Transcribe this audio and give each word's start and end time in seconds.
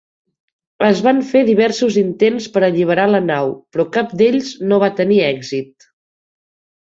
Es 0.85 1.01
van 1.07 1.19
fer 1.31 1.41
diversos 1.49 1.99
intents 2.03 2.47
per 2.55 2.63
alliberar 2.69 3.05
la 3.15 3.21
nau, 3.27 3.53
però 3.77 3.85
cap 3.99 4.17
d'ells 4.23 4.49
no 4.71 4.81
va 4.85 4.89
tenir 5.03 5.21
èxit. 5.29 5.89